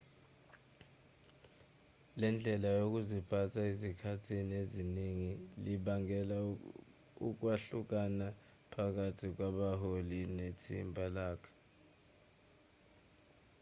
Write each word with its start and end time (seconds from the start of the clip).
le 2.19 2.27
ndlela 2.33 2.69
yokuziphatha 2.79 3.61
ezikhathini 3.71 4.53
eziningi 4.63 5.31
libangela 5.65 6.37
ukwahlukana 7.27 8.27
phakathi 8.73 9.27
kwabaholi 9.35 10.19
nethimba 10.37 11.03
lonke 11.15 11.51